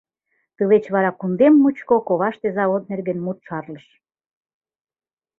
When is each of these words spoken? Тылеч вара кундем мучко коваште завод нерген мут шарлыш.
Тылеч 0.55 0.85
вара 0.93 1.11
кундем 1.19 1.53
мучко 1.61 1.95
коваште 2.07 2.47
завод 2.57 2.83
нерген 2.91 3.19
мут 3.25 3.37
шарлыш. 3.45 3.85